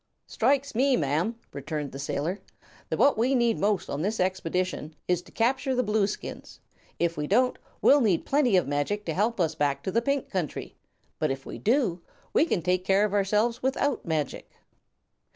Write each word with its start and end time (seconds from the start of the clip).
"Strikes 0.25 0.73
me, 0.73 0.97
ma'am," 0.97 1.35
returned 1.53 1.91
the 1.91 1.99
sailor, 1.99 2.39
"that 2.89 2.97
what 2.97 3.19
we 3.19 3.35
need 3.35 3.59
most 3.59 3.87
on 3.87 4.01
this 4.01 4.19
expedition 4.19 4.95
is 5.07 5.21
to 5.21 5.31
capture 5.31 5.75
the 5.75 5.83
Blueskins. 5.83 6.57
If 6.97 7.17
we 7.17 7.27
don't, 7.27 7.59
we'll 7.83 8.01
need 8.01 8.25
plenty 8.25 8.57
of 8.57 8.67
magic 8.67 9.05
to 9.05 9.13
help 9.13 9.39
us 9.39 9.53
back 9.53 9.83
to 9.83 9.91
the 9.91 10.01
Pink 10.01 10.31
Country; 10.31 10.75
but 11.19 11.29
if 11.29 11.45
we 11.45 11.59
do, 11.59 12.01
we 12.33 12.45
can 12.47 12.63
take 12.63 12.83
care 12.83 13.05
of 13.05 13.13
ourselves 13.13 13.61
without 13.61 14.03
magic." 14.03 14.49